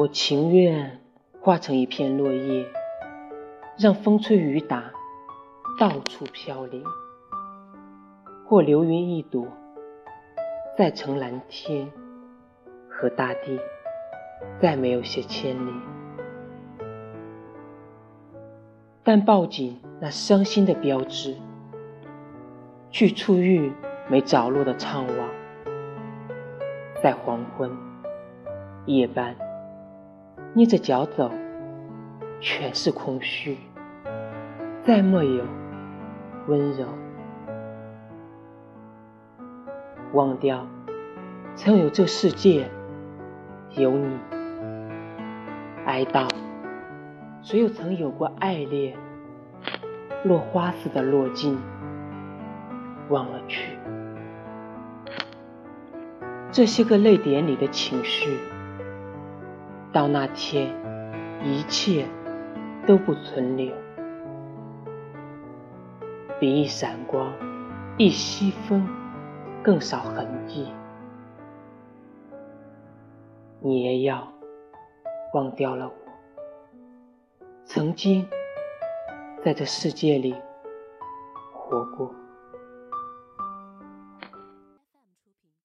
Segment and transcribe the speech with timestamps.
[0.00, 0.98] 我情愿
[1.42, 2.64] 化成一片落叶，
[3.76, 4.84] 让风吹雨打，
[5.78, 6.82] 到处飘零；
[8.46, 9.46] 或流云一朵，
[10.78, 11.86] 再成蓝天
[12.88, 13.60] 和大地，
[14.58, 15.80] 再没有些牵连。
[19.02, 21.36] 但抱紧那伤心的标志，
[22.90, 23.70] 去触遇
[24.08, 25.26] 没着落的怅惘，
[27.02, 27.70] 在黄昏
[28.86, 29.36] 夜半，
[30.54, 31.30] 捏着脚走，
[32.40, 33.56] 全是空虚，
[34.82, 35.44] 再没有
[36.48, 36.86] 温柔。
[40.12, 40.66] 忘掉
[41.54, 42.68] 曾有这世界，
[43.76, 44.18] 有你，
[45.86, 46.28] 哀悼。
[47.42, 48.98] 谁又曾有过爱恋，
[50.24, 51.58] 落花似的落尽，
[53.08, 53.78] 忘了去。
[56.50, 58.36] 这些个泪点里的情绪，
[59.92, 60.72] 到那天，
[61.42, 62.06] 一切
[62.86, 63.74] 都不存留，
[66.38, 67.32] 比一闪光、
[67.98, 68.88] 一息风
[69.64, 70.68] 更少痕迹。
[73.58, 74.32] 你也要
[75.34, 75.94] 忘掉了我。
[77.64, 78.28] 曾经
[79.44, 80.34] 在这世界里
[81.52, 82.14] 活过。